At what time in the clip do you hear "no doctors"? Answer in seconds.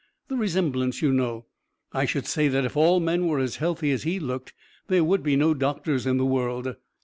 5.35-6.07